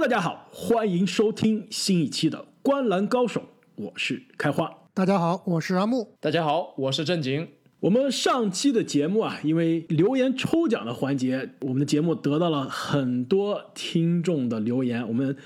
[0.00, 3.40] 大家好，欢迎收听新一期的《观篮高手》，
[3.76, 4.72] 我是开花。
[4.94, 6.16] 大家好，我是阿木。
[6.20, 7.46] 大家好，我是正经。
[7.80, 15.06] 我们上期的节目啊，因为留言抽奖的环节，我们的节目得到了很多听众的留言。
[15.06, 15.36] 我们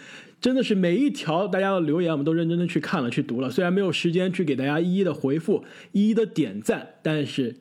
[0.40, 3.50] 真的是每一条大家的留言，我们都认真的去看了、去读了。
[3.50, 7.56] 虽然没有时间去给大家一一的回复、一一的点赞，但是。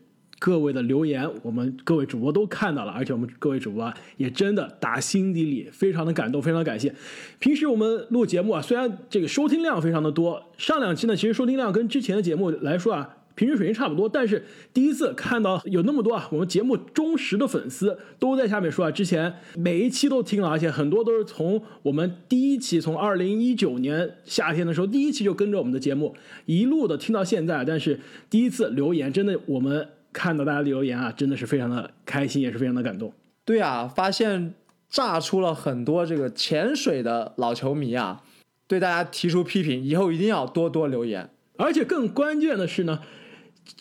[0.46, 6.94] 各位的留言，我们各位主播都看到了，而且我们各位主播也真的打心底里非常的感动，非常感谢。
[7.40, 14.10] 平时我们录节目啊，虽然这个收听量非常的多，上两期呢，其实收听量跟之前的节目来说啊，平均水平差不多。
[14.10, 14.44] 但是
[14.74, 26.14] 第一次看到有那么多啊，我们节目忠实的粉丝都在下面说啊，之前每一期都听了，而且很多都是从我们第一期，从二零一九年夏天的时候第一期就跟着我们的节目
[26.48, 27.64] 一路的听到现在。
[27.64, 27.98] 但是
[28.30, 29.88] 第一次留言，真的我们。
[30.14, 33.12] 看到大家的留言啊，真的是非常的开心，也是非常的感动。
[33.44, 34.54] 对啊，发现
[34.90, 38.22] 炸出了很多这个潜水的老球迷啊，
[38.68, 41.30] 对大家提出批评，以后一定要多多留言。
[41.58, 43.00] 而且更关键的是呢，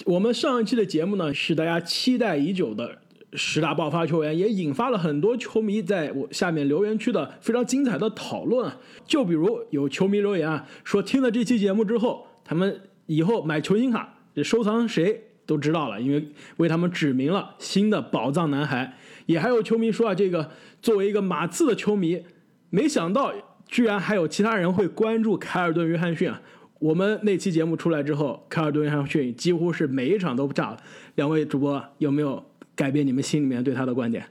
[0.06, 2.98] 我们上一期的节目呢，是大家期待已久的
[3.34, 8.72] 十大爆发球员，也引发了很多球迷在我下面留言区的非常精彩的讨论。
[9.06, 15.28] 就比如有球迷留言啊，说听了这期节目之后，他们以后买球星卡收藏谁？
[15.52, 18.96] 都知道了，因为为他们指明了新的宝藏男孩。
[19.26, 20.50] 也还有球迷说啊，这个
[20.80, 22.22] 作为一个马刺的球迷，
[22.70, 23.32] 没想到
[23.68, 26.40] 居然还有其他人会关注凯尔顿·约翰逊啊！
[26.80, 30.78] 我们那期节目出来之后，凯尔顿·约翰逊几乎是每一场都炸了。
[31.14, 34.26] 两位主播有没有改变你们心里面对他的观点？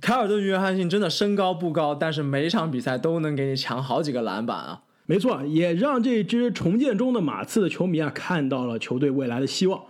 [0.00, 4.80] 凯尔顿·约翰逊真的身高不高，但是每一场比赛都能给你抢好几个篮板啊！
[5.04, 9.84] 没错，也让这支重建中的马刺的球迷啊看到了球队未来的希望。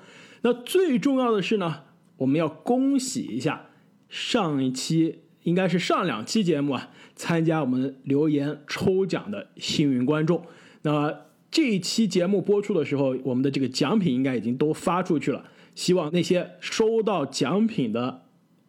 [0.45, 1.85] 那最重要的是呢，
[2.19, 3.71] 我们要恭喜一下
[4.11, 10.45] 上一期应该是上两期节目啊，参加我们留言抽奖的幸运观众。
[10.83, 15.43] 那这一期节目播出的时候，我们的这个奖品应该已经都发出去了。
[15.75, 18.23] 希望那些收到奖品的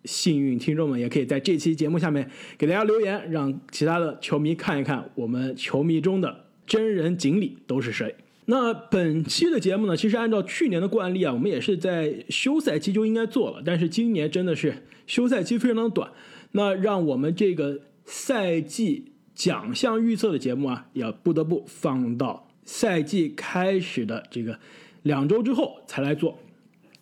[0.05, 8.15] 幸运听众们，也可以在这期节目下面给大家留言，让其他的球迷看一看我们球迷中的真人锦鲤都是谁。
[8.47, 16.11] 那本期的节目呢，其实按照去年的惯例啊，我们也是在休赛期就应该做了，但是今年真的是休赛期非常的短，
[16.51, 24.59] 那让我们这个赛季奖项预测的节目啊，也不得不放到赛季开始的这个
[25.01, 26.37] 两周之后才来做。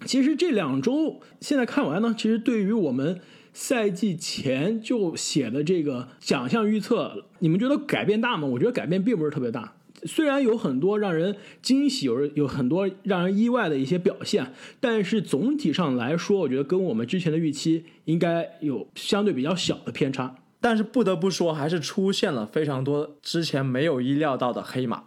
[0.05, 3.19] 其实这两周现在看完呢，其实对于我们
[3.51, 8.47] 赛季前就写的这个奖项预测，你们觉得改变大吗？
[8.47, 9.75] 我觉得改变并不是特别大。
[10.05, 20.35] 虽然有很多让人惊喜，有有很多让人意外的一些表现，但是总体上来说，我觉得跟我们之前的预期应该有相对比较小的偏差。
[20.59, 25.03] 但是不得不说，还是出现了非常多之前没有意料到的黑马。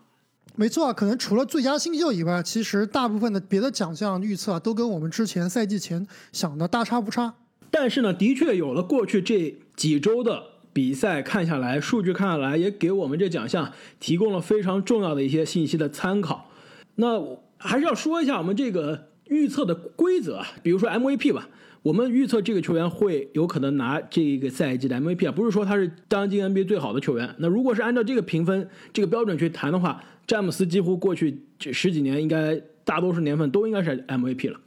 [0.54, 7.34] 没错啊，可能除了最佳新秀以外，其实大部分的别的奖项预测都跟我们之前赛季前想的大差不差。
[7.70, 10.56] 但是呢，的确有了过去这几周的。
[10.76, 16.50] 比赛看下来，数据看下来，也给我们这奖项提供了非常重要的一些信息的参考。
[16.97, 17.19] 那
[17.56, 21.48] 还是要说一下我们这个预测的规则，比如说 MVP 吧，
[21.82, 27.34] 我们预测这个球员会有可能拿这个赛季的 MVP 啊，不是说他是当今 NBA 最好的球员。
[27.38, 34.60] 那如果是按照这个评分这个标准去谈的话，詹姆斯几乎过去这十几年应该大多数年份都应该是 MVP 了。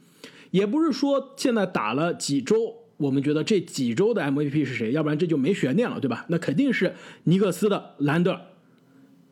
[0.50, 2.56] 也不是说现在打了几周。
[3.00, 4.92] 我们觉得这几周的 MVP 是谁？
[4.92, 6.26] 要不然这就没悬念了，对吧？
[6.28, 6.92] 那肯定是
[7.24, 8.40] 尼克斯的兰德尔。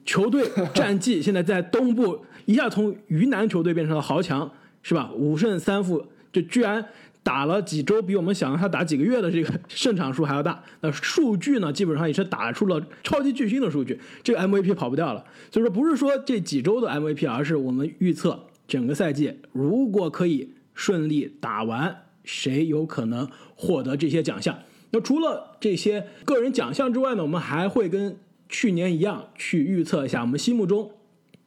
[0.07, 4.51] 球队 战绩现在在东部一下从鱼腩球队变成了豪强，
[4.83, 5.13] 是吧？
[5.13, 6.83] 五胜三负，就居然
[7.23, 10.65] 打了几周，比我们想象他打几个月的这个胜场数还要大。
[10.81, 15.23] 那数据呢，基本上也是打出了超级巨星的数据，这个 MVP 跑不掉了。
[15.53, 21.95] 所以说，不是说这几周的 MVP，而是我们预测整个赛季，如果可以顺利打完。
[22.29, 23.27] 谁有可能
[23.57, 24.59] 获得这些奖项？
[24.91, 27.23] 那除了这些个人奖项之外呢？
[27.23, 28.19] 我们还会跟
[28.51, 30.91] 去年一样去预测一下我们心目中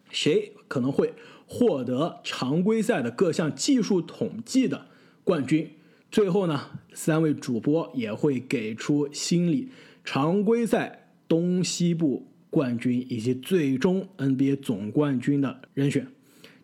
[0.09, 1.13] 谁可能会
[1.45, 4.87] 获得常规赛的各项技术统计的
[5.23, 5.69] 冠军。
[6.09, 9.69] 最后呢，三位主播也会给出心里
[10.03, 16.07] 常规赛东西部冠军以及最终 NBA 总冠军的人选。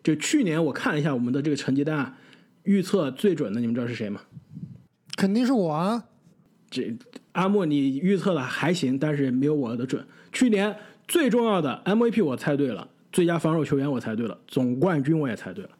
[0.02, 2.18] 就去年我看了一下我们的这个成绩单啊。
[2.68, 4.20] 预测最准的，你们知道是谁吗？
[5.16, 6.04] 肯定是我啊！
[6.68, 6.94] 这
[7.32, 10.06] 阿莫，你预测的还行，但是没有我的准。
[10.30, 10.76] 去年
[11.06, 15.70] 最重要的 MVP 我猜对了，最佳防守球员我猜对了，总冠军我也猜对了。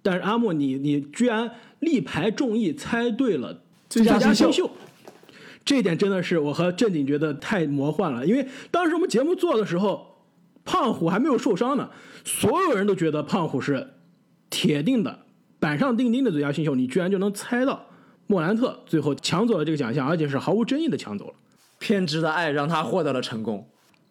[0.00, 3.60] 但是阿莫，你你居然力排众议猜对了
[3.90, 4.70] 最佳新秀，
[5.66, 10.16] 这一点真的是我和正经觉得太魔幻了，因为当时我们节目做的时候，
[10.64, 11.90] 胖虎还没有受伤呢，
[12.24, 13.90] 所有人都觉得胖虎是
[14.48, 15.25] 铁定的
[15.58, 17.86] 板上钉钉的最佳新秀，你居然就能猜到
[18.26, 21.34] 莫兰特最后抢走了这个奖项，而且是毫无争议的抢走了。
[21.78, 23.68] 偏执的爱让他获得了成功。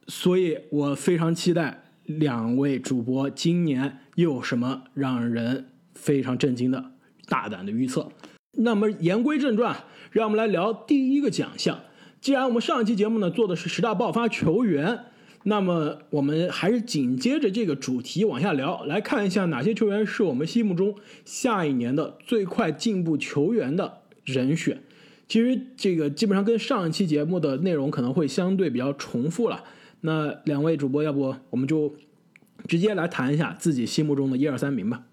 [0.08, 6.92] 所以我非常期待两位主播今年又有什么让人非常震惊的
[7.28, 8.10] 大胆的预测。
[8.58, 9.76] 那么言归正传，
[10.12, 11.80] 让我们来聊第一个奖项。
[12.22, 15.06] 既然我们上一期节目呢做的是十大爆发球员，
[15.48, 24.82] 那么我们还是紧接着这个主题往下聊，来看一下哪些球员是我们心目中下一年的最快进步球员的人选。
[25.28, 29.64] 其实这个基本上跟上一期节目的内容可能会相对比较重复了。
[30.02, 31.94] 那两位主播，要不我们就
[32.68, 35.04] 直接来谈一下自己心目中的一二三名吧。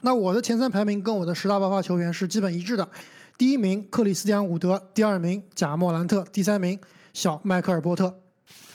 [0.00, 2.88] 那我的前三排名跟我的十大爆发球员是基本一致的，
[3.36, 6.78] 第一名克里斯蒂安伍德，第二名贾莫兰特，第三名
[7.12, 8.23] 小迈克尔波特。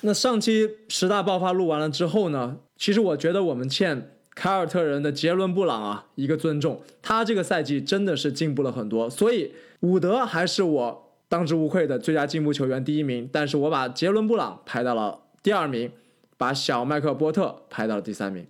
[0.02, 9.52] 那上期十大爆发录完了之后呢，其实我觉得我们欠凯尔特人的杰伦布朗啊一个尊重，他这个赛季真的是进步了很多，所以
[9.82, 15.20] 伍德还是我当之无愧的最佳进步球员第一名，但是我把杰伦布朗排到了。
[15.44, 15.92] 第二名，
[16.38, 18.46] 把小麦克波特排到了第三名。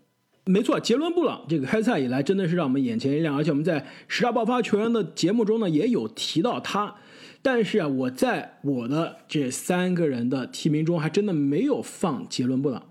[0.45, 6.95] 没错，杰伦布朗这个开赛以来真的是让我们眼前一亮，而且我们在十大爆发球员的节目中呢也有提到他。
[7.41, 12.83] 但是啊，我在我的这三个人的提名中还真的没有放杰伦布朗，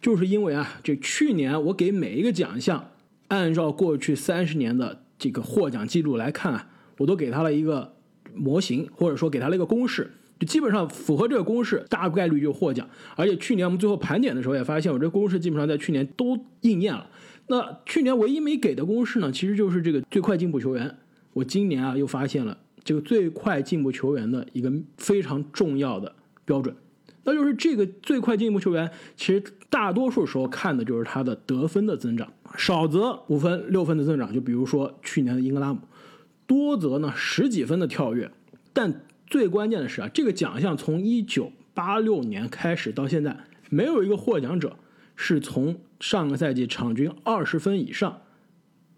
[0.00, 2.90] 就是因为啊，这去年我给每一个奖项
[3.28, 6.68] 按照过去三十年的这个获奖记录来看啊，
[6.98, 7.94] 我都给他了一个
[8.34, 10.10] 模型，或者说给他了一个公式。
[10.38, 12.86] 就基本上符合这个公式，大概率就获奖。
[13.16, 17.08] 而且去年我们最后盘点的时候也发现，我这公式基本上在去年都应验了。
[17.46, 20.98] 那去年唯一没给的公式呢，其实就是这个最快进步球员。
[21.34, 26.14] 我今年啊又发现了这个最快进步球员的一个非常重要的
[26.44, 26.76] 标准，
[27.24, 35.80] 那就是这个最快进步球员，其实大多数时候看的就是他的得分的增长，少则五分六分的增长，就比如说去年的英格拉姆，
[36.46, 38.30] 多则呢十几分的跳跃，
[38.72, 39.00] 但。
[39.26, 43.36] 最关键的是啊，这个奖项从一九八六年开始到现在，
[43.70, 44.76] 没有一个获奖者
[45.16, 48.20] 是从上个赛季场均二十分以上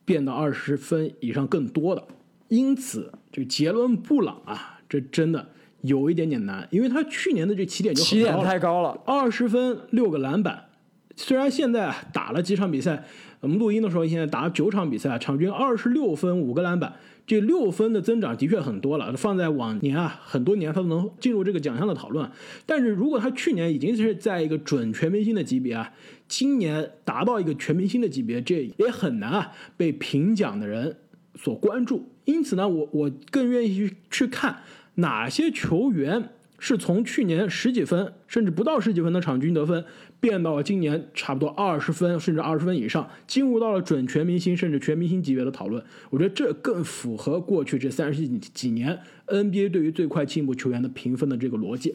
[0.05, 2.07] 变到二十分以上更多的。
[2.49, 5.49] 因此，这个杰伦布朗啊，这真的
[5.83, 10.65] 有一点点难，因为他去年的这起点就起点太高了，二十分六个篮板。
[11.17, 13.05] 虽然现在打了几场比赛，
[13.41, 16.95] 我们录音的时候现在打了九场比赛，场均二十六分五个篮板。
[17.27, 22.31] 这六分的增长的确很多了，放在往年啊，很多年他都能进入这个奖项的讨论。
[22.67, 25.93] 但是如果他去年已经是在一个准全明星的级别啊，
[26.29, 30.99] 今年达到一个全明星的级别，这也很难啊被评奖的人
[31.35, 32.09] 所关注。
[32.27, 34.59] 因此呢，我我更愿意去去看
[34.97, 36.29] 哪些球员。
[36.59, 39.85] 是从去年十几分甚至不到十几分的场均得分，
[40.19, 45.85] 变到了今年差不多二十分甚至二十分以上，进入到了准全明星甚至全明星级别的讨论。
[46.09, 51.95] 我觉得这更符合过去这三十几几年 NBA 对于最快进步球员的评分的这个逻辑。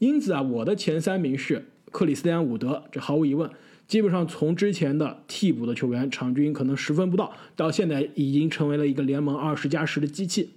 [0.00, 3.48] 因此啊，我的前三名是克里斯蒂安·伍德，这毫无疑问，
[3.90, 10.50] 基本上从之前的替补的球员，场均可能十分不到，到现在已经成为了一个联盟二十加十的机器。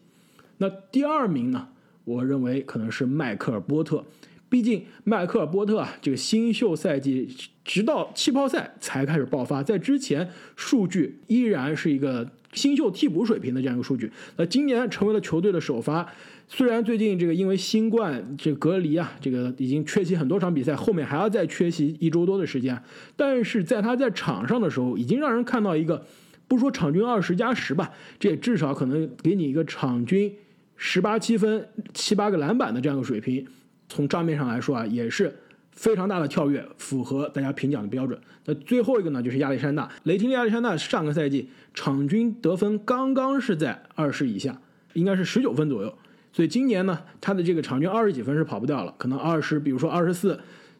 [0.59, 1.69] 那第二名呢？
[2.03, 4.05] 我认为可能是迈克尔波特，
[4.49, 7.27] 毕竟迈克尔波特啊，这个新秀赛季
[7.65, 14.11] 直到气泡赛才开始爆发，在之前数据依然是一个新秀替补水平的这样一个数据。
[14.37, 16.07] 那今年成为了球队的首发，
[16.55, 22.79] 虽然最近这个因为新冠这隔离啊，这个已经缺席很多场比赛，后面还要再缺席一周多的时间，
[23.15, 26.05] 但是在他在场上的时候，已经让人看到一个，
[26.47, 30.31] 不说场均二十加十吧，这也至少可能给你一个场均。
[30.75, 33.47] 十八七分七八个篮板的这样一个水平，
[33.89, 35.35] 从账面上来说啊，也是
[35.71, 38.19] 非常大的跳跃，符合大家评奖的标准。
[38.45, 44.61] 那最后一个呢，就是亚历山大，雷霆的亚历山大上个赛季场均得分刚刚是在二十以下，
[44.93, 45.97] 应该是十九分左右。
[46.33, 50.37] 所以今年呢，他的这个场均二十几分是跑不掉了，可能二十，比如说二十四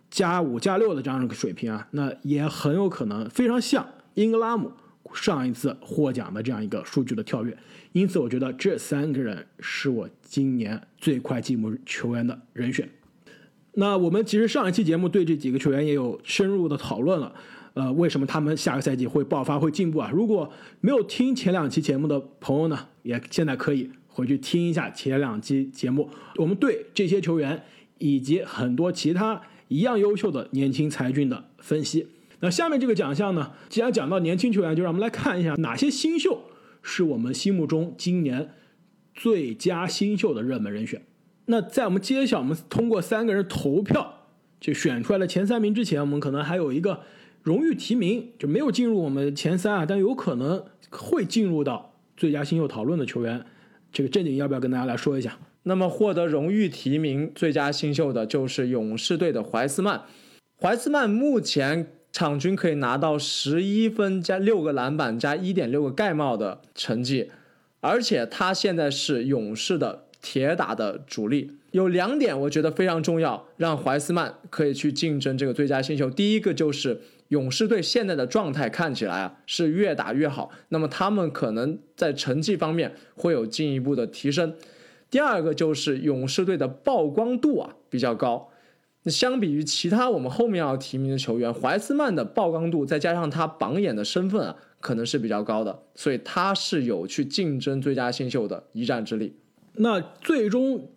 [0.10, 4.72] 加五加六的这样一个水平啊，那也很有可能非常像英格拉姆
[5.13, 7.55] 上一次获奖的这样一个数据的跳跃。
[7.91, 12.89] 因此，我觉得这三个人是我今年最快进步球员的人选。
[13.75, 17.33] 那我们其实上一期节目对这几个球员也有深入的讨论了，
[17.75, 20.10] 呃，为什么他们下个赛季会爆发、会进步啊？
[20.12, 27.63] 如果没有听前两期节目的朋友呢，也现在可以回去听一下前两期节目，我们对这些球员
[27.98, 32.08] 以及很多其他一样优秀的年轻才俊的分析。
[32.39, 36.41] 那下面这个奖项呢，既然讲到年轻球员，就让我们来看一下哪些新秀。
[36.86, 38.50] 是我们心目中今年
[39.15, 41.01] 最佳新秀的热门人选。
[41.46, 44.27] 那在我们揭晓我们通过三个人投票
[44.60, 47.00] 就选出来了前三名之前，我们可能还有一个
[47.41, 53.46] 荣誉提名，就没有进入我们前三啊，但有可能会进入到最佳新秀讨论的球员。
[53.93, 55.38] 这个正经要不要跟大家来说一下？
[55.65, 60.01] 那么获得荣誉提名最佳新秀的就是勇士队的怀斯曼。
[60.59, 67.31] 怀斯曼目前场均可以拿到十一分加六个篮板加一点六个盖帽的成绩，
[67.79, 71.51] 而且他现在是勇士的铁打的主力。
[71.71, 76.09] 有两点我觉得非常重要，让怀斯曼可以去竞争这个最佳新秀。
[76.09, 77.01] 第一个就是
[77.33, 84.53] 勇士队现在的状态看起来啊是越打越好，那么他们可能在成绩方面会有进一步的提升。
[85.09, 88.49] 第二个就是勇士队的曝光度啊比较高。
[89.01, 99.35] 那相比于其他我们后面要提名的球员，怀斯曼的曝光度再加上他榜眼的身份啊，可能是比较高的，所以他是有去竞争最佳新秀的一战之力。
[99.77, 100.87] 那最终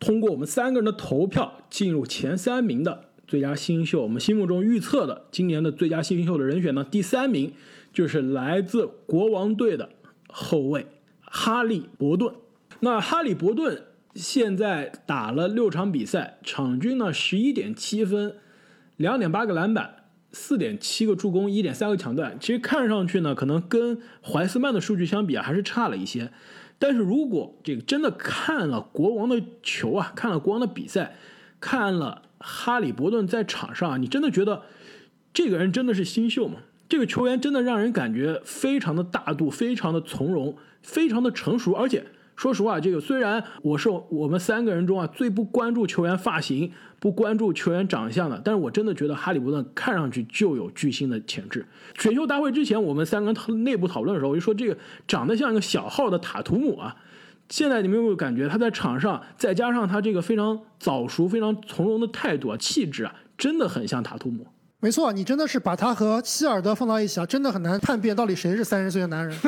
[0.00, 7.52] 通过我们三个人的投票进入前三名的最佳新秀，我们心目中预测的今年的最佳新秀的人选呢，第三名
[7.92, 9.90] 就是来自国王队的
[10.28, 10.86] 后卫
[11.20, 12.34] 哈利伯顿。
[12.80, 13.82] 那哈利伯顿。
[14.14, 18.36] 现在打了六场比赛，场均呢十一点七分，
[18.96, 22.38] 两点八个篮板，四点七个助攻，一点三个抢断。
[22.38, 26.30] 其实看上去呢，可能跟怀斯曼的数据相比啊，还是差了一些。
[26.78, 31.16] 但是如果这个真的看了国王的球啊，看了国王的比赛，
[31.58, 34.62] 看了哈里伯顿在场上，你真的觉得
[35.32, 36.60] 这个人真的是新秀吗？
[36.88, 42.04] 这个球员真的让人感觉非常的大度，非常的从容，非常的成熟，而且。
[42.36, 51.64] 说实话，这个虽然我是我们三个人中啊最不关注球员发型、不关注球员长相的，但是我真的觉得哈利伯顿看上去就有巨星的潜质。
[51.96, 54.76] 选秀大会之前，我们三个人内部讨论的时候，我就说这个
[55.06, 56.96] 长得像一个小号的塔图姆啊。
[57.48, 64.46] 现在你们有没有感觉他在场上，再加上他这个非常早熟、非常从容的态度啊、气质啊，真的很像塔图姆。
[64.80, 69.38] 没错，你真的是把他和希尔德放到一起啊，真的很难判别到底谁是三十岁的男人。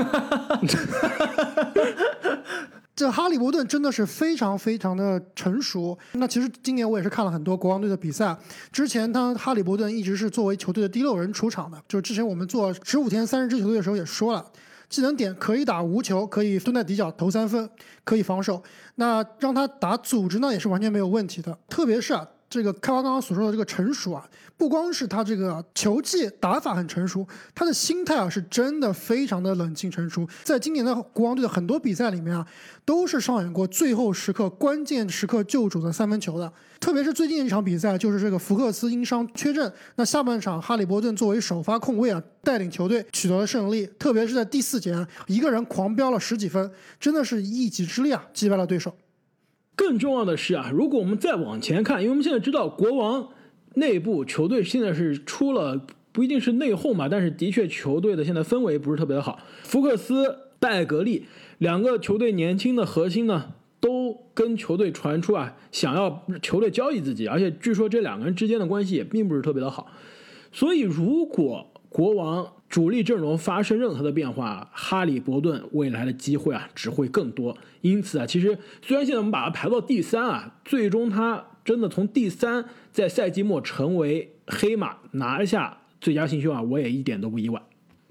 [2.95, 5.99] 这哈利伯顿真的是非常非常的成熟。
[6.13, 8.35] 那其实今年我也是看了很多国王队的比赛。
[8.73, 11.77] 之前他哈利伯顿一直是作为球队的第六人出场的。
[11.87, 14.43] 就是之前我们做十五天三十支球队的时候也说了，
[14.89, 17.69] 技能点可以打无球，可以蹲在底角投三分，
[18.05, 18.63] 可以防守。
[18.97, 21.59] 那让他打组织呢也是完全没有问题的。
[21.69, 22.29] 特别是啊。
[22.49, 30.27] 这个开发刚刚所说的这个成熟啊，不光是他这个球技打法很成熟，他的心态啊是真的非常的冷静成熟。
[30.45, 32.47] 在今年的国王队的很多比赛里面啊，
[32.85, 36.53] 都是上演过最后时刻、关键时刻救主的三分球的。
[36.79, 43.87] 特别是最近一场比赛，就是这个福克斯因伤缺阵，那下半场哈利伯顿作为首发控卫啊，带领球队取得了胜利。
[43.99, 44.95] 特别是在第四节，
[45.27, 48.95] 一个人狂飙了十几分，真的是一己之力啊击败了对手。
[49.77, 53.29] 更重要的是啊，如果我们再往前看，因为我们现在知道国王
[53.75, 59.39] 内部球队现在是出了不一定是内讧吧，但是的确球队的现在氛围不是特别的好。
[59.63, 61.27] 福克斯、戴格利
[61.59, 69.89] 两个球队年轻的核心呢，都跟球队传出啊，想要球队交易自己，而且据说这两个人之间的关系也并不是特别的好。
[70.53, 77.57] 所以如果国王主力阵容发生任何的变化，哈利伯顿未来的机会啊只会更多。
[77.81, 87.63] 因此啊，其实虽然现在我们把他排到第三啊，最终他真的从第三在赛季末成为黑马拿下最佳新秀啊，我也一点都不意外。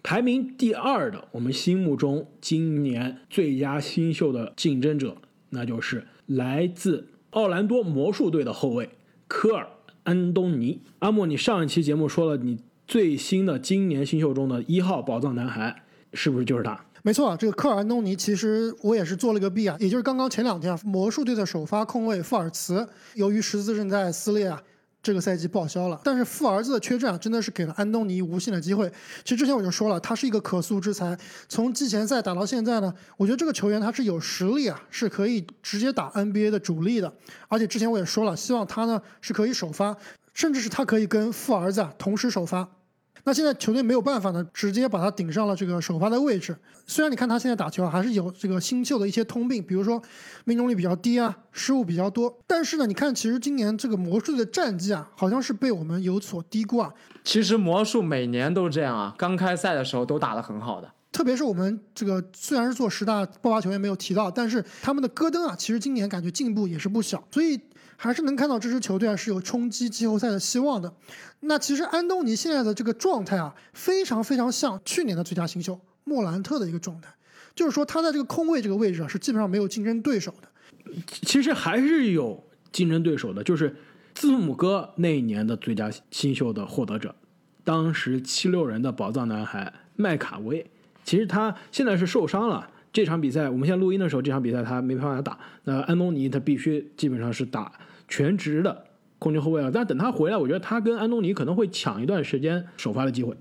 [0.01, 5.17] 排名第二的，我们心目中今年最佳新秀的竞争者，
[5.49, 8.89] 那就是来自奥兰多魔术队的后卫
[9.27, 9.67] 科尔
[10.03, 10.79] 安东尼。
[10.99, 12.59] 阿莫，你上一期节目说了你。
[12.87, 16.79] 最新的今年新秀中的一号宝藏男孩，是不是就是他？
[17.01, 24.61] 没错，这个科尔安东尼，其实我也是做了个弊啊，也就是刚刚前两天，啊魔术队的首发控卫富尔茨，由于十字韧带撕裂啊，
[25.01, 25.99] 这个赛季报销了。
[26.03, 28.91] 但是富儿子的缺阵啊，真的是给了安东尼无限的机会。
[29.23, 31.17] 其实之前我就说了，他是一个可塑之才。
[31.49, 37.13] 从季前赛打到现在呢，我觉得这个球员他是有实力啊，是可以直接打 NBA 的主力的。
[37.47, 39.97] 而且之前我也说了，希望他呢是可以首发。
[40.33, 42.67] 甚至是他可以跟富儿子啊同时首发，
[43.27, 46.55] 那现在球队没有办法呢，直接把他顶上了这个首发的位置。
[46.85, 49.99] 虽然你看他现在打球还是有这个新秀的一些通病，比如说
[50.43, 52.37] 命中率比较低啊，失误比较多。
[52.45, 56.93] 但是呢，你看其实今年这个魔术的战绩啊，好像是被我们有所低估啊。
[57.23, 60.91] 其实魔术每年都这样啊，刚开赛的时候都打得很好的。
[61.11, 67.27] 特别是我们这个虽然是做十大爆发球员没有提到，但是他们的戈登啊，其实今年感觉进步也是不小。
[67.31, 67.59] 所以。
[67.97, 70.93] 还是能看到这支球队啊是有冲击季后赛的希望的。
[71.41, 77.13] 那其实安东尼现在的这个状态啊，非常非常像去年的最佳新秀莫兰特的一个状态。
[77.53, 80.49] 就是说他在这个空位这个位置啊，是基本上没有竞争对手的。
[81.07, 83.75] 其实还是有竞争对手的，就是
[84.13, 87.15] 字母哥那一年的最佳新秀的获得者，
[87.63, 90.69] 当时七六人的宝藏男孩麦卡威。
[91.03, 95.37] 其实他现在是受伤了，这场比赛我们现在录音的时候，这场比赛他没办法打。
[95.63, 97.71] 那安东尼他必须基本上是打
[98.07, 98.85] 全职的
[99.19, 103.35] 控球后卫了，但等他回来，我觉得他跟安东尼可能会抢一段时间首发的机会。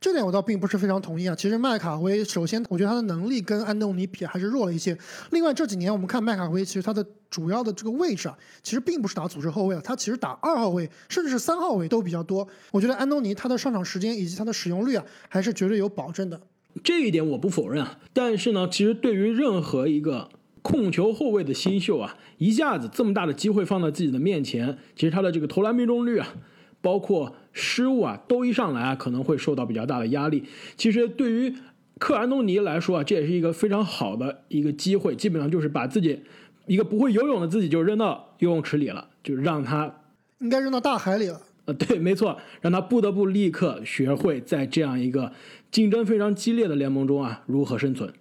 [0.00, 1.34] 这点我倒并不是非常同意啊。
[1.34, 4.96] 其实麦卡威，首先我觉得他的能力跟安东尼比还是弱了一些。
[5.30, 12.46] 另外这几年我们看麦卡威，其实他的主要的这个位置啊，其实并不是打组织后卫啊，他其实打二号位甚至是三号位都比较多。
[12.70, 16.40] 我觉得安东尼他的上场时间以及他的使用率啊，还是绝对有保证的。
[16.84, 20.28] 这一点我不否认啊，但是呢，其实对于任何一个
[20.62, 26.34] 控球后卫的新秀啊，一下子这么大的机会放到自己的面前，其实他的这个投篮命中率啊，
[26.80, 30.44] 包括失误啊，都一上来啊，可能会受到比较大的压力。
[30.76, 31.54] 其实对于
[31.98, 36.20] 克安东尼来说啊，这也是一个非常好的一个机会，基本上就是把自己
[36.66, 40.02] 一个不会游泳的自己就扔到游泳池里了，就让他
[40.38, 41.40] 应该扔到大海里了。
[41.64, 45.32] 呃， 对，没错，让他不得不立刻学会在这样一个
[45.70, 48.12] 竞争非常激烈的联盟中啊如何生存。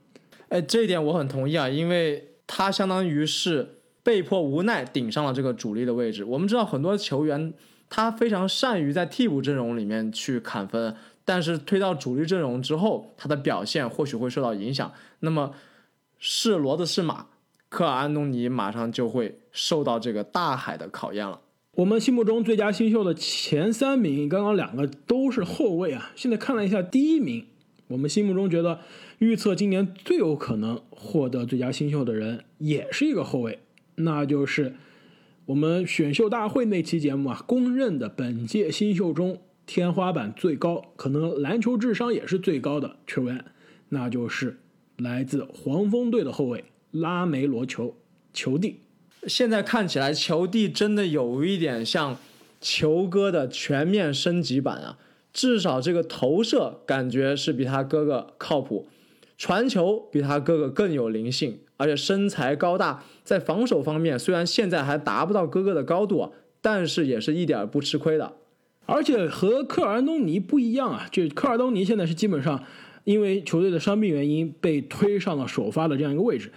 [0.50, 6.24] 哎，这一点我很同意啊，因为他相当于是被迫无奈顶上了这个主力的位置。
[6.24, 7.54] 我们知道很多球员
[7.90, 14.92] 他非常善于在替补阵容里面去砍分，但是推到主力阵容之后，他的表现或许会受到影响。
[15.20, 15.54] 那么
[16.18, 17.28] 是骡子是马，
[17.70, 21.40] 科尔安东尼马上就会受到这个大海的考验了。
[21.76, 26.12] 我们心目中最佳新秀的前三名，刚刚两个都是后卫啊。
[26.16, 27.46] 现在看了一下第一名，
[27.88, 28.80] 我们心目中觉得
[29.22, 33.60] 预测今年最有可能获得最佳新秀的人，也是一个后卫，
[33.98, 34.74] 那就是
[35.46, 43.46] 我们选秀大会那期节目啊，公认的本届新秀中天花板最高，可能篮球智商也是最高的球员，
[43.90, 44.58] 那就是
[44.98, 47.96] 来自黄蜂队的后卫拉梅罗球
[48.34, 48.80] 球帝。
[49.28, 52.18] 现在看起来，球帝真的有一点像
[52.60, 54.98] 球哥的全面升级版啊！
[55.32, 58.88] 至少这个投射感觉是比他哥哥靠谱，
[59.42, 66.30] 传球比他哥哥更有灵性，而且身材高大，在防守方面虽然现在还达不到哥哥的高度啊，
[66.62, 68.34] 但是也是一点不吃亏的。
[68.86, 72.64] 而且和科尔安东尼不一样啊，就科尔东尼现在是基本上
[73.04, 76.52] 因为球队的伤病原因被推上了首发的这样一个位置。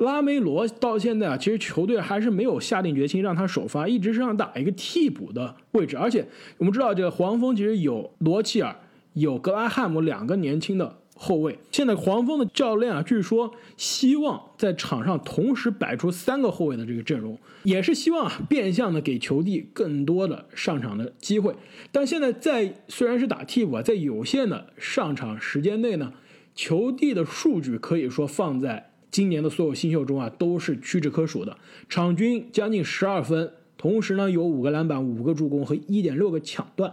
[0.00, 5.98] 拉梅罗到现在啊，其实球队还是没有下定决心让他首发，一直是让打一个替补的位置。
[5.98, 8.74] 而且我们知道，这个黄蜂其实有罗齐尔、
[9.12, 11.58] 有格拉汉姆两个年轻的后卫。
[11.70, 21.54] 现在黄蜂的教练啊，据说希望在场上同时摆出三个后卫的这个阵容，也是希望啊变相的给球弟更多的上场的机会。
[21.90, 26.12] 但现在在虽然是打替补啊，在有限的上场时间内呢，
[26.54, 28.90] 球弟的数据可以说放在。
[29.10, 31.56] 今年的所有新秀中啊，都是屈指可数的，
[31.88, 36.92] 场均将近十二分，同时呢有五个篮板、五个助攻和一点六个抢断。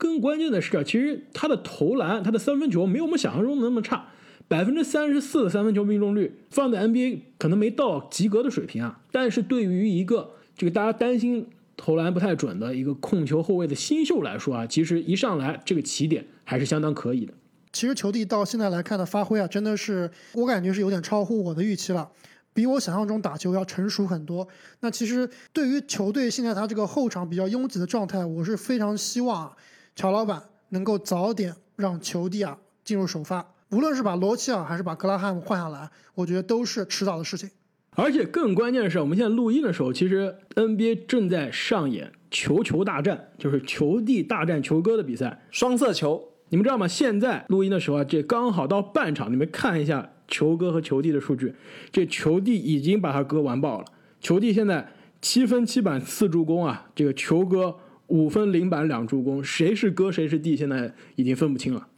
[0.00, 4.06] 更关键的是啊，其实他的投篮、他的三分球没有我们想象中的那么差，
[4.48, 8.98] 百分之三十四的三分球命中率，放在 NBA 可能没到及格的水平啊。
[9.12, 17.34] 但是对于一个这个大家担心投篮不太准的一个控球后卫的新秀来说啊，其实一上来这个起点还是相当可以的。
[17.70, 22.10] 其实球弟到现在来看的发挥啊，真的是我感觉是有点超乎我的预期了，
[22.54, 24.48] 比我想象中打球要成熟很多。
[24.80, 29.52] 那其实对于球队现在他这个后场比较拥挤的状态，我是非常希望啊
[30.00, 37.50] 乔老板能够早点让球帝啊进入首发，无论是把罗齐尔还是把格拉汉姆换下来，我觉得都是迟早的事情。
[37.90, 46.30] 而且更关键的是，我们现在录音的时候，其实 NBA 正在上演球球大战，就是球帝大战球哥的比赛，双色球。
[46.48, 46.88] 你们知道吗？
[46.88, 51.54] 现在录音的时候啊，这刚好到半场，你们看一下球哥和球弟的数据，
[51.92, 53.84] 这球弟已经把他哥完爆了。
[54.18, 54.88] 球弟现在
[55.20, 57.76] 七分七板四助攻啊，这个球哥
[58.10, 61.88] 五分零板两助攻，谁是哥谁是弟，现在已经分不清了。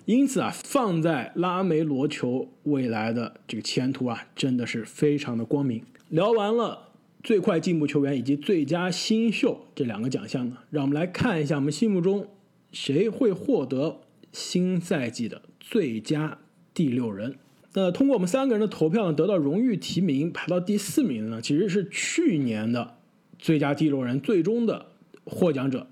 [0.05, 5.83] 因此啊，放在拉梅罗球未来的这个前途啊，真的是非常的光明。
[6.11, 6.90] 聊完了
[7.22, 12.29] 最快进步球员以及最佳新秀这两个奖项呢，让我们来看一下我们心目中。
[12.72, 14.00] 谁会获得
[14.33, 16.38] 新赛季的最佳
[16.74, 17.37] 第六人？
[17.72, 22.95] 那通过我们三个人的投票呢，得到荣誉提名排到第四名的呢，其实是去年的
[23.38, 24.87] 最佳第六人最终的
[25.25, 25.87] 获奖者，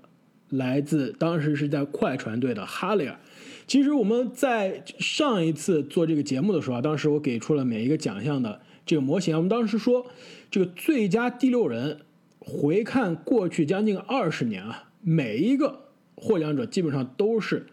[0.49, 3.19] 来自当时是在快船队的哈雷尔。
[3.67, 9.35] 其实我们在上一次做这个节目的时候啊，当时我给出了每一个奖项的这个模型。
[9.35, 10.05] 我们当时说，
[10.51, 11.99] 这个最佳第六人，
[12.39, 15.81] 回看过去将近二十年啊，每一个。
[16.17, 17.67] 获奖者基本上都是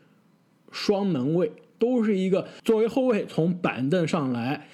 [0.72, 4.66] 双能卫，都是一个作为后卫从板凳上来，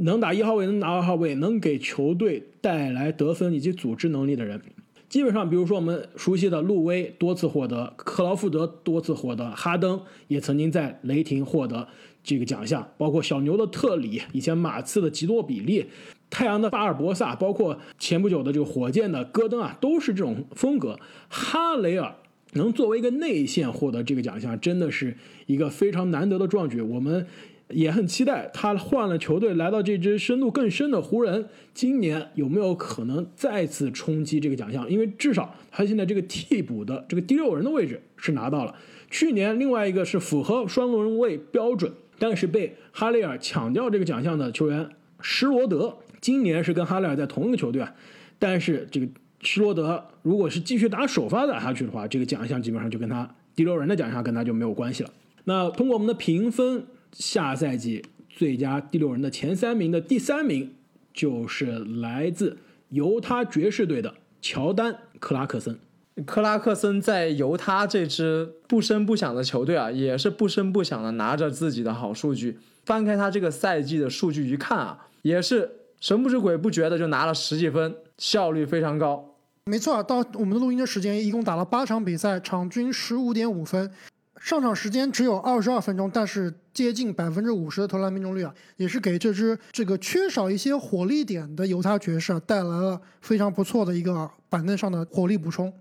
[0.00, 4.60] 能打一号位，能打二号位，能给球队带来得分以及组织能力的人。
[5.08, 11.88] 基本上，比如说我们熟悉的路威多次获得，克劳福德多次获得，哈登也曾经在雷霆获得
[12.22, 15.86] 这个奖项，包括小牛的特里，以前马刺的吉诺比利，
[16.30, 20.98] 太阳的巴尔博萨，包括前不久的这个火箭的戈登啊，都是这种风格。
[21.28, 22.14] 哈雷尔
[22.52, 26.80] 能作为一个内线获得这个奖项，真的是一个非常难得的壮举。
[26.80, 27.26] 我们。
[27.72, 34.90] 也很期待他换了球队，来到这支深度更深的湖人，今年有没有可能再次冲击这个奖项？
[34.90, 38.74] 因为至少他现在这个替补的这个第六人的位置是拿到了。
[39.10, 44.88] 去年另外一个是符合双轮位标准，但是被哈雷尔抢掉这个奖项的球员
[45.20, 47.94] 施罗德，今年是跟哈雷尔在同一个球队啊。
[48.38, 49.08] 但是这个
[49.40, 55.10] 施罗德如果是继续打首发打下去的话，这个奖项基本上就跟他第六人的奖项跟他就没有关系了。
[55.44, 56.86] 那通过我们的评分。
[57.12, 60.74] 下赛季最佳第六人的前三名的第三名
[61.12, 65.78] 就是来自犹他爵士队的乔丹·克拉克森。
[66.26, 72.58] 克拉克森在犹他这支不声不响的球队啊，也是不声不响的拿着自己的好数据。
[72.84, 75.70] 翻开他这个赛季的数据一看啊，也是
[76.00, 79.34] 神不知鬼不觉的就拿了十几分，效率非常高。
[79.66, 83.90] 没错啊，到我们的录音的时间，一共打了八场比赛，场均十五点五分。
[84.38, 95.72] 上场时间只有二十二分钟，但是接近百分之五十的投篮命中率啊，也是给这支这个缺少一些火力点的犹他爵士啊带来了非常不错的一个板凳上的火力补充。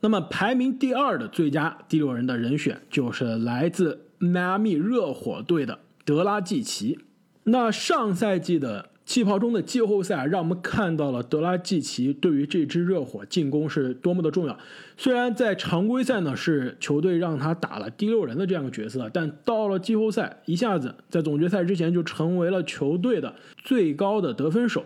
[0.00, 6.98] 那么排名第二的最佳第六人的人选就是来自迈阿密热火队的德拉季奇。
[7.44, 8.90] 那上赛季的。
[9.08, 14.58] 气泡中的季后赛让我们看到了德拉季奇对于这支热火进攻是多么的重要。
[14.98, 24.84] 虽然在常规赛呢是球队让他打了第六人的这样一个角色，但到了季后赛一下子在总决赛之前就成为了球队的最高的得分手。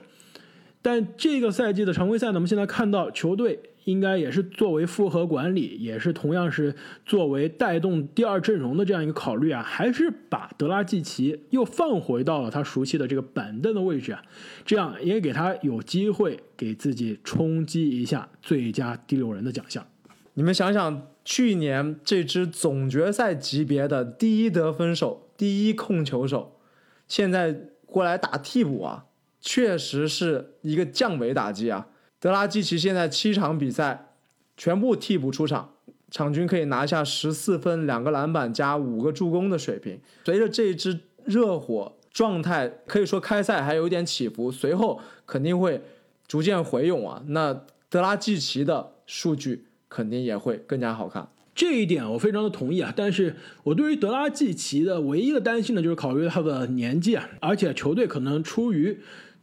[0.80, 3.58] 但这个赛季的常规赛呢，我们现在看到球队。
[3.84, 14.22] 应该也是作为复合管理，也是同样是作为带动第二阵容的这样一个考虑啊，还是把德拉季奇又放回到了他熟悉的这个板凳的位置啊，
[14.64, 19.86] 这样也给他有机会给自己冲击一下最佳第六人的奖项。
[20.34, 26.58] 你们想想，去年这支总决赛级别的第一得分手、第一控球手，
[27.06, 29.06] 现在过来打替补啊，
[29.40, 31.88] 确实是一个降维打击啊。
[32.22, 34.12] 德拉季奇现在七场比赛
[34.56, 35.74] 全部替补出场，
[36.08, 39.98] 场均可以拿下十四分、两个篮板加五个助攻的水平。
[40.24, 45.82] 随着这支热火状态可以说开赛还有点起伏，随后肯定会
[46.28, 47.24] 逐渐回勇啊。
[47.26, 51.28] 那德拉季奇的数据肯定也会更加好看。
[51.56, 52.94] 这一点我非常的同意啊。
[52.94, 59.00] 但是我对于德拉季奇的唯一的担心呢，就是考虑他的年纪啊，而且球队可能出于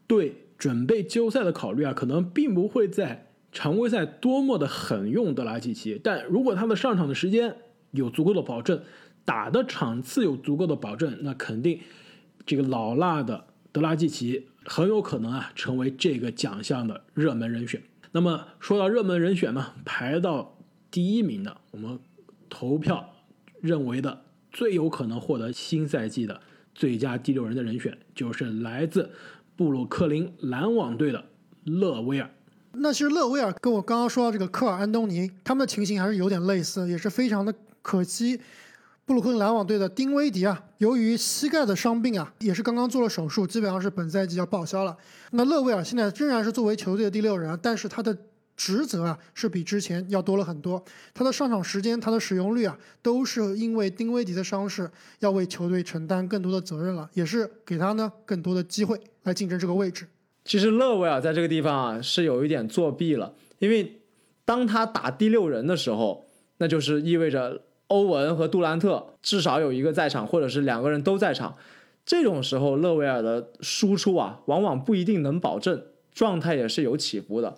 [0.07, 0.45] 对。
[0.59, 7.55] 准备季后赛的考虑啊，可能并不会在常规赛多么的狠用德拉季奇，但如果他的上场的时间
[7.91, 8.83] 有足够的保证，
[9.23, 11.79] 打的场次有足够的保证，那肯定
[12.45, 17.81] 这个老辣的德拉季奇很有可能啊成为这个奖项的热门人选。
[18.11, 20.57] 那么说到热门人选呢，排到
[20.91, 21.97] 第一名的，我们
[22.49, 23.13] 投票
[23.61, 26.41] 认为的最有可能获得新赛季的
[26.75, 29.11] 最佳第六人的人选，就是来自。
[29.59, 31.21] 布鲁克林篮网队的
[31.65, 32.29] 勒威尔，
[32.71, 38.39] 那其实勒威尔跟我刚刚说到这个科尔安东尼，他们的情形还是有点类似，也是非常的可惜。
[39.03, 44.95] 布鲁克林篮网队的丁威迪啊，由于膝盖的伤病啊，也是刚刚做了手术，基本上是本赛季要报销了。
[45.31, 48.17] 那勒威尔现在仍然是作为球队的第六人，但是他的。
[48.59, 60.05] 职责啊是比之前要多了很多，他的上场时间、他的使用率啊，都是因为丁威迪的伤势要为球队承担更多的责任了，也是给他呢更多的机会来竞争这个位置。
[60.43, 64.01] 其实勒维尔在这个地方啊是有一点作弊了，因为
[64.43, 71.55] 当他打第六人的时候，那就是意味着欧文和杜兰特至少有一个在场，或者是两个人都在场，
[72.05, 77.57] 这种时候勒维尔的输出啊往往不一定能保证，状态也是有起伏的。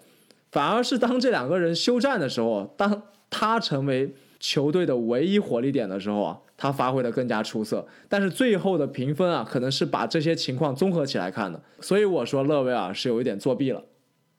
[0.52, 7.88] 反而是当这两个人休战的时候，当他成为球队的唯一火力点的时候啊，他发挥的更加出色。
[8.10, 11.62] 但是最后的评分啊，可能是把这些情况综合起来看的。
[11.80, 13.82] 所以我说勒维尔是有一点作弊了。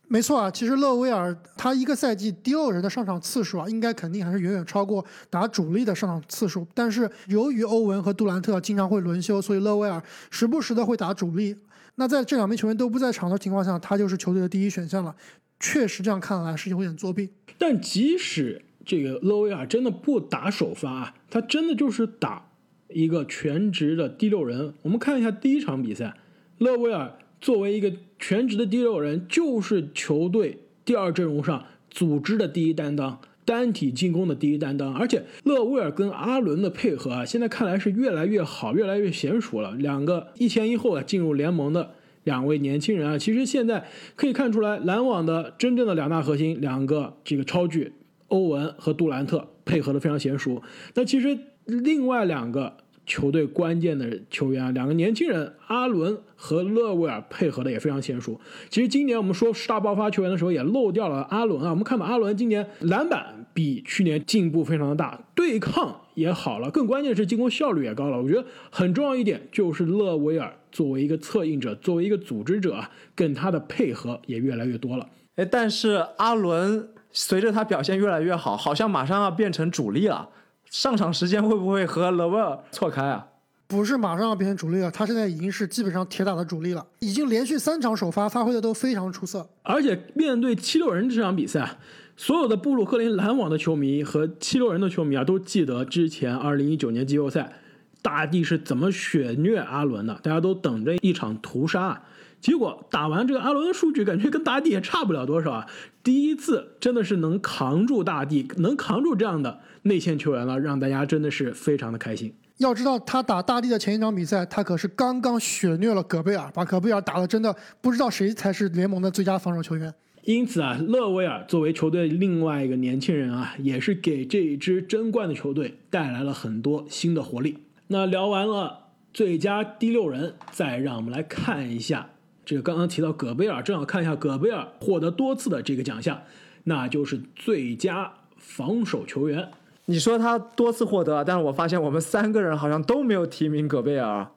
[0.08, 6.66] 没错啊，其实勒维尔他一个赛季第六人的上场次数啊，应该肯定还是远远超过打主力的上场次数。
[6.74, 11.56] 但是由于欧文和杜兰特经常会轮休，所以勒维尔时不时的会打主力。
[11.96, 15.14] 那在这两名球员都不在场的情况下，他就是球队的第一选项了。
[15.60, 17.30] 确实，这样看来是有点作弊。
[17.58, 22.50] 但即使这个勒维尔真的不打首发啊，他真的就是打
[22.88, 24.74] 一个全职的第六人。
[24.82, 26.16] 我们看一下第一场比赛，
[26.58, 33.20] 勒维尔作为一个全职的第六人，就是球队第二阵容上组织的第一担当。
[33.44, 39.72] 单体进攻的第一担当，而且勒威尔跟阿伦的配合啊，现在看来是越来越好，越来越娴熟了。
[39.72, 41.92] 两个一前一后啊进入联盟的
[42.24, 43.84] 两位年轻人啊，其实现在
[44.16, 47.92] 可以看出来，篮网的真正的两大核心，两个这个超巨
[48.28, 50.62] 欧文和杜兰特配合的非常娴熟。
[50.94, 52.76] 那其实另外两个。
[53.04, 58.40] 球队关键的球员啊，两个年轻人阿伦和勒维尔配合的也非常娴熟。
[58.70, 61.70] 其实今年我们说十大爆发球员的时候也漏掉了阿伦啊。
[61.70, 68.22] 我们看到阿伦今年篮板比去年进步非常的大，对抗也好了，更关键是进攻效率也高了。
[68.22, 75.08] 我觉得很重要一点就是勒维尔作为一个策应者，作为一个组织者啊，跟他的配合也越来越多了。
[75.36, 80.28] 哎，但是阿伦随着他表现越来越好，好像马上要变成主力了。
[80.72, 83.26] 上场时间会不会和勒维尔错开啊？
[83.66, 89.46] 不是马上要变成主力了，他现在已经是基本上铁打的主力了，已经连续三场首发，发挥的都非常出色。
[89.64, 91.76] 而且面对七六人这场比赛，
[92.16, 97.52] 所有的布鲁克林篮网的球迷和七六人的球迷啊，都记得之前二零一九年季后赛
[98.00, 102.02] 大帝是怎么血虐阿伦的，大家都等着一场屠杀。
[102.40, 105.66] 结果打完这个阿伦的数据，感觉跟大帝也差不了多少啊！
[106.02, 112.34] 第一次真的是能扛住大帝，能扛住这样的内线球员了，让大家真的是非常的开心。
[112.58, 119.92] 要知道，他打大帝的前一场比赛，他可是刚刚血虐了戈贝尔，把戈贝尔打的真的不知道谁才是联盟的最佳防守球员。
[120.24, 127.58] 因此啊，勒维尔作为球队另外一个年轻人啊，也是给这一支争冠的球队带来了很多新的活力。
[127.88, 132.10] 那聊完了最佳第六人，再让我们来看一下。
[132.44, 136.20] 这个刚刚提到戈贝尔，正好看一下戈贝尔获得多次的这个奖项，
[136.64, 139.48] 那就是最佳防守球员。
[139.84, 144.28] 你说他多次获得，但是我发现我们三个人好像都没有提名戈贝尔。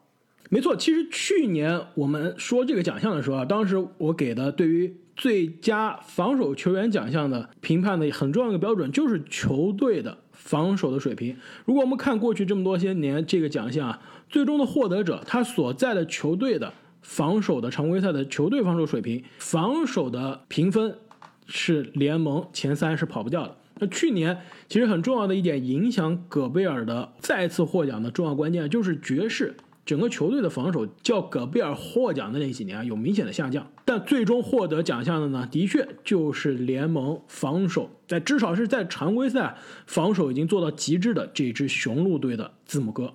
[0.50, 11.36] 没错，其实去年我们说这个奖项的时候啊，当时我给的对于最佳防守球员奖项的评判的很重要一个标准就是球队的防守的水平。
[11.66, 16.72] 如果我们看过去这么多些年这个奖项啊，最终的获得者他所在的球队的。
[17.06, 20.98] 防守的常规赛的球队防守水平，防守的评分
[21.46, 23.56] 是联盟前三是跑不掉的。
[23.78, 33.66] 那去年其实很重要的一点，影响戈贝尔的再次获奖的重要关键，就是爵士整个球队的防守较戈贝尔获奖的那几年啊有明显的下降。
[33.86, 43.14] 但最终获得奖项的呢，的确就是联盟防守在至少是在常规赛防守已经做到极致的这支雄鹿队的字母哥。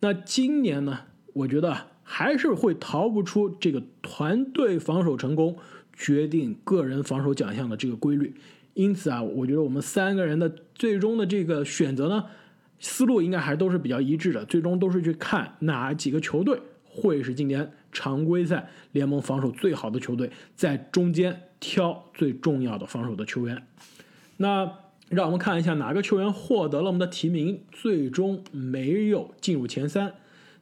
[0.00, 1.00] 那今年呢，
[1.34, 1.76] 我觉得。
[2.10, 5.54] 还是会逃不出这个团队防守成功
[5.94, 8.34] 决定个人防守奖项的这个规律，
[8.72, 12.24] 因此啊，我觉得我们三个人的最终的这个选择呢，
[12.80, 23.62] 思路应该还都是比较一致的，最终都是去看哪几个球队会是今年常规赛联盟防守最好的球队，在中间挑最重要的防守的球员。
[24.38, 24.72] 那
[25.10, 30.14] 让我们看一下哪个球员获得了我们的提名，最终没有进入前三。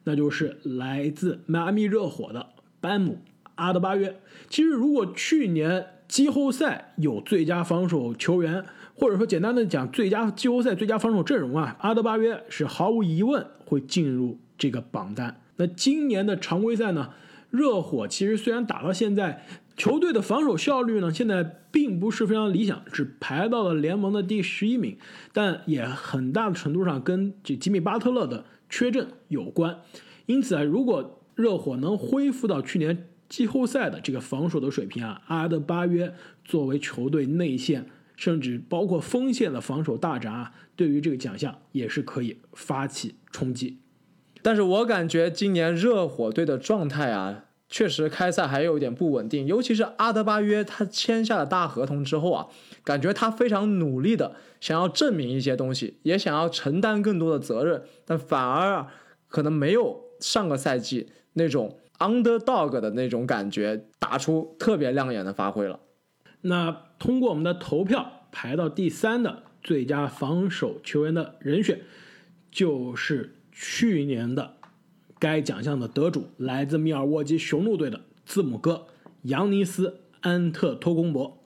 [0.07, 2.47] 那就是来自迈阿密热火的
[2.79, 3.19] 班姆
[3.55, 4.17] 阿德巴约。
[4.47, 8.63] 其实，如果去年季后赛有最佳防守球员，
[8.95, 15.41] 或者说简单的讲最佳季后赛最佳防守阵容啊，阿德巴约是毫无疑问会进入这个榜单。
[15.57, 17.09] 那今年的常规赛呢，
[17.49, 24.97] 热火其实虽然打到现在，球队的防守效率呢现在并不是非常理想，只排到了联盟的第十一名，
[25.33, 28.45] 但也很大的程度上跟这吉米巴特勒的。
[28.69, 29.79] 缺阵有关，
[30.25, 43.79] 因此啊，如果热火能恢复到去年季后赛的这个防守的水平啊，阿德巴约作为球队内线甚至包括锋线的防守大闸，对于这个奖项也是可以发起冲击。
[44.41, 52.47] 但是我感觉今年热火队的状态啊，确实开赛还有一点不稳定，尤其是阿德巴约他签下了大合同之后啊，
[52.87, 54.37] 感觉他非常努力的。
[54.61, 58.87] 想要证明一些东西，也想要承担更多的责任，但反而啊
[59.27, 65.81] 可能没有上个赛季那种 underdog 的那种感觉，打出特别亮眼的发挥了。
[66.39, 71.81] 那通过我们的投票排到第三的最佳防守球员的人选，
[72.49, 74.55] 就是去年的
[75.19, 78.87] 该奖项的得主，来自密尔沃基雄鹿队的字母哥
[79.23, 81.43] 扬尼斯安特托贡博。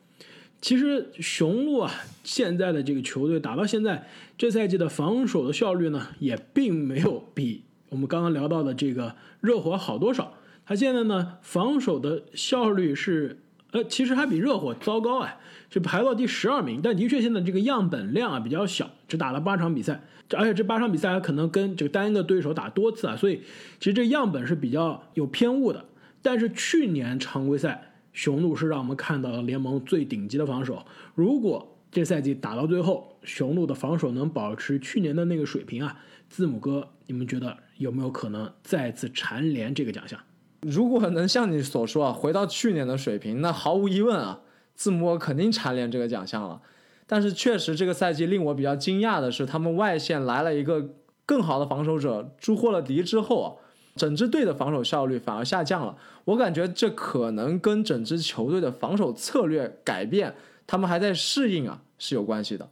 [0.61, 1.91] 其实雄鹿啊，
[2.23, 10.35] 现在的这个球队打到现在，这赛季的防守的效率呢，也并没有比我们刚刚聊到的这个热火好多少。
[10.63, 13.39] 他现在呢，防守的效率是
[13.71, 15.39] 呃，其实还比热火糟糕啊，
[15.71, 16.79] 是排到第十二名。
[16.81, 20.03] 但的确现在这个样本量啊比较小，只打了八场比赛，
[20.37, 23.41] 而且这八场比赛还可能跟这个单一的对手打多次啊，所以
[23.79, 25.85] 其实这样本是比较有偏误的。
[26.21, 30.85] 但是去年常规赛，雄鹿是让我们看到了联盟最顶级的防守。
[31.15, 40.19] 如果这赛季打到最后，雄鹿的防守能保持去年的那个水平啊，字母哥，你们觉得有没有可能再次蝉联这个奖项？
[40.61, 44.41] 如果能像你所说啊，回到去年的水平，那毫无疑问啊，
[44.75, 46.61] 字母哥肯定蝉联这个奖项了。
[47.07, 50.95] 但是确实，这个赛季令我比较惊讶的是，他们外线来了一个
[51.25, 53.47] 更好的防守者朱霍勒迪之后啊，
[53.95, 55.97] 整支队的防守效率反而下降了。
[56.25, 62.69] 我感觉这可能跟整支球队的防守策略改变，他们还在适应啊，是有关系的。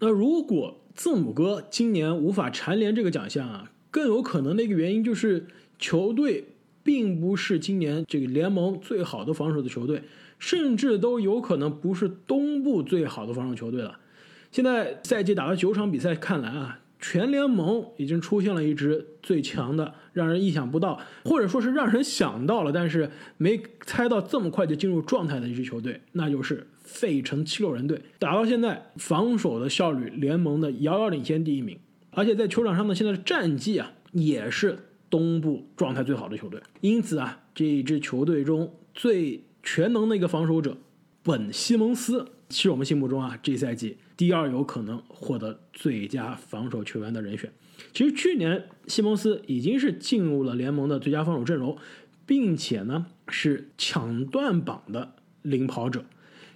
[0.00, 5.46] 那如果字母哥今年无法蝉联这个奖项啊，更有可能的一个原因就是
[5.78, 6.48] 球队。
[6.86, 10.04] 并不是今年这个联盟最好的防守的球队，
[10.38, 13.98] 甚至都有可能不是东部最好的防守球队了。
[14.52, 28.00] 现在赛季打了九场比赛，看来啊，全联盟已经出现了一支最强的，让人意想不到，或者说是让人想到了，但是没猜到这么快就进入状态的一支球队，那就是费城七六人队。
[28.18, 31.78] 打到现在，防守的效率联盟的遥遥领先第一名，
[32.10, 34.78] 而且在球场上呢，现在的战绩啊也是。
[35.08, 40.76] 东部状态最好的球队，因此啊，这一支球队中最全能的一个防守者
[41.22, 47.52] 本西蒙斯，是我们心目中啊这赛季第二有可能获得最佳防守球员的人选。
[47.92, 51.76] 其实去年西蒙斯已经是进入了联盟的最佳防守阵容，
[52.24, 56.04] 并且呢是抢断榜的领跑者。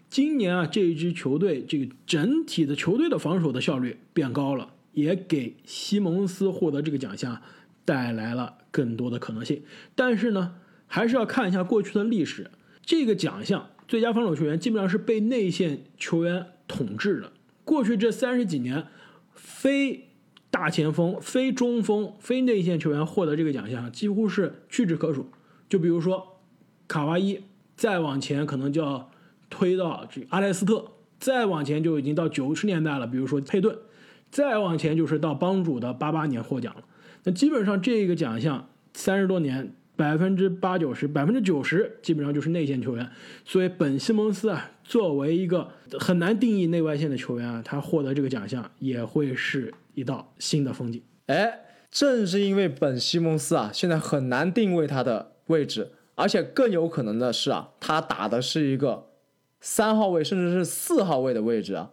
[0.08, 7.40] 今年啊这一支球队这个整体的球队的防守的效率变高了，也给西蒙斯获得这个奖项。
[7.82, 9.64] 带来了更多的可能性，
[9.96, 10.54] 但是呢，
[10.86, 12.48] 还是要看一下过去的历史。
[12.82, 17.32] 这个奖项最佳防守球员基本上是被内线球员统治的。
[17.70, 18.85] 过去这三十几年，
[19.33, 20.09] 非
[20.50, 25.30] 大前锋、非中锋、非内线球员获得这个奖项几乎是屈指可数。
[25.68, 26.40] 就比如说
[26.88, 27.42] 卡哇伊，
[27.76, 29.09] 再往前可能就要
[29.48, 30.85] 推到这阿莱斯特，
[31.20, 33.06] 再往前就已经到九十年代了。
[33.06, 33.78] 比如说佩顿，
[34.33, 36.83] 再往前就是到帮主的八八年获奖了。
[37.22, 43.06] 那基本上这个奖项三十多年，百分之八九十、百分之九十基本上就是内线球员，
[43.44, 51.02] 所以本西蒙斯啊，作为一个很难定义内外线的球员啊，他获得这个奖项也会是一道新的风景。
[51.26, 51.52] 哎，
[51.90, 59.08] 正是因为本西蒙斯啊，现在很难定位他的位置，而且更有可能的是啊，他打的是一个
[59.60, 61.90] 三号位甚至是四号位的位置啊，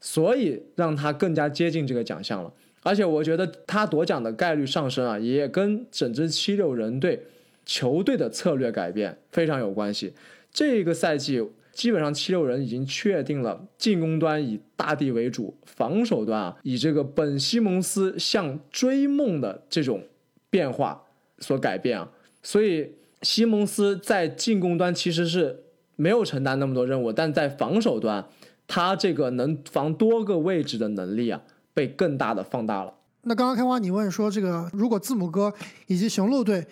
[0.00, 2.52] 所以让他更加接近这个奖项了。
[2.82, 7.28] 而且我觉得他夺奖的概率上升啊，也跟整支七六人队
[7.64, 10.12] 球队的策略改变非常有关系。
[10.52, 20.02] 这个赛季基本上七六人已经确定了进攻端以大帝为主，防守端啊以这个本西蒙斯向追梦的这种
[20.50, 21.02] 变化
[21.38, 22.10] 所改变啊。
[22.42, 25.64] 所以西蒙斯在进攻端其实是
[25.96, 28.24] 没有承担那么多任务，但在防守端，
[28.66, 31.42] 他这个能防多个位置的能力啊。
[31.76, 32.94] 被更大的放大了。
[33.22, 35.52] 那刚刚开花，你问说这个，如果字母哥
[35.88, 36.64] 以及雄鹿队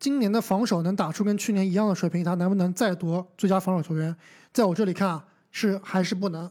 [0.00, 4.16] 今年的防守能打出跟去年一样的水平，他能不能再夺最佳防守球员？
[4.50, 6.50] 在我这里看啊，是还是不能。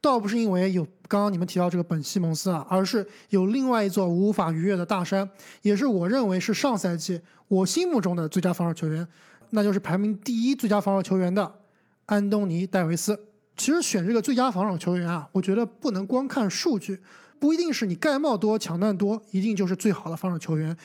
[0.00, 5.30] 倒不是因为有刚刚你们提到这个本西蒙斯啊，而是有另外一座无法逾越的大山，
[5.62, 9.06] 也是我认为是上赛季我心目中的最佳防守球员，
[9.50, 11.60] 那就是排名第一最佳防守球员的
[12.06, 13.16] 安东尼戴维斯。
[13.56, 17.00] 其实选这个最佳防守球员啊，我觉得不能光看数据。
[17.38, 20.76] 不一定是你盖帽多、抢断多，一定就是最好的防守球员。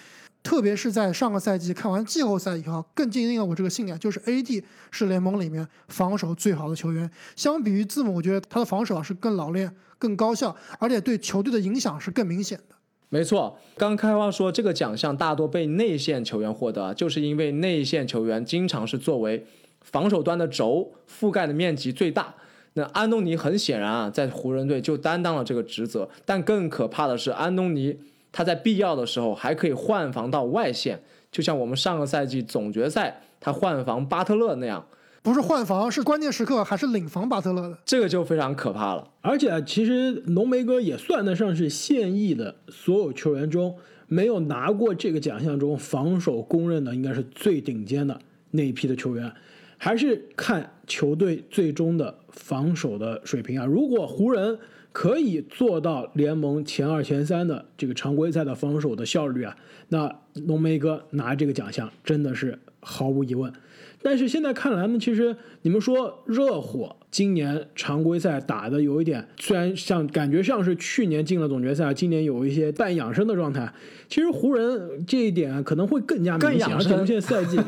[0.47, 7.11] 特别是在上个赛季看完季后赛以后，更坚定了我这个信念，就是 AD 是联盟里面防守最好的球员。
[7.35, 12.75] 相比于字母，我觉得他的防守啊是更老练、更高效，而且对球队的影响是更明显的。
[13.09, 19.45] 没错，刚开花说这个奖项大多被内线球员获得，就是因为内线球员经常是作为
[19.81, 22.33] 防守端的轴，覆盖的面积最大。
[22.75, 27.99] 那安东尼很显然啊，在湖人队就担当了这个职责，但更可怕的是，安东尼
[28.37, 34.85] 他在必要的时候还可以换防到外线，就像我们上个赛季总决赛他换防巴特勒那样，
[35.23, 39.09] 不是换防，是关键时刻还是领防巴特勒的，这个就非常可怕了。
[39.21, 43.75] 而且其实浓眉哥也算得上是现役的所有球员中
[44.05, 48.19] 没有拿过这个奖项中防守公认的应该是最顶尖的
[48.51, 49.33] 那一批的球员。
[49.79, 53.65] 还是看球队最终的防守的水平啊！
[53.65, 54.59] 如果湖人
[54.97, 59.55] 可以做到联盟前二、前三的这个常规赛的防守的效率啊，
[59.89, 60.11] 那
[60.47, 63.53] 浓眉哥拿这个奖项真的是毫无疑问。
[64.01, 73.71] 但是现在看来呢，其实你们说热火今年常规赛打的有一点，虽然像感觉像是去年进了总决赛，今年有一些半养生的状态。
[74.09, 77.59] 其实湖人这一点可能会更加明显，而且现在赛季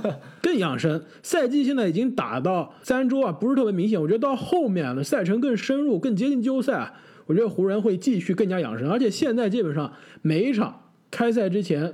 [0.41, 4.01] 更养生，赛季现在已经打到三周啊，不是特别明显。
[4.01, 6.91] 我觉得到后面了赛程更深入，更接近季后赛，
[7.29, 11.93] 我觉得湖人会继续更加养生，而且现在基本上每一场开赛之前。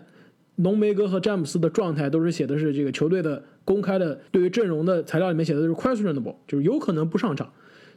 [0.57, 7.51] 浓眉哥和詹姆斯的状态都是写的是这个球队的公开的对于阵容的材料里面写的是 questionable，就是有可能不上场，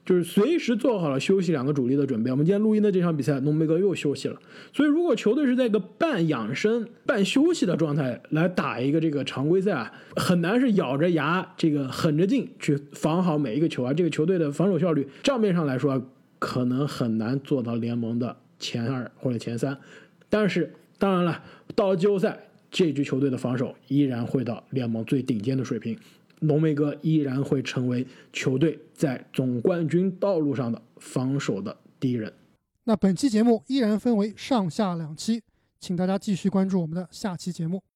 [0.05, 2.33] 就是随时做好了休息两个主力的准备。
[2.33, 4.37] 我们今天录音的这场比赛，浓眉哥又休息了，
[4.73, 13.93] 所以如果球队是在一个半养生、半休息的状态来打一个这个常规赛啊，很难是咬着牙这个狠着劲去防好每一个球啊。
[13.93, 16.05] 这个球队的防守效率账面上来说
[16.39, 19.79] 可能很难做到联盟的前二或者前三，
[20.29, 21.43] 但是当然了，
[21.75, 22.45] 到了季后赛。
[22.71, 25.99] 这支球队的防守依然会到联盟最顶尖的水平，
[26.41, 32.31] 浓眉哥依然会成为球队在总冠军道路上的防守的第一人。
[32.85, 35.43] 那本期节目依然分为上下两期，
[35.81, 37.83] 请大家继续关注我们的下期节目。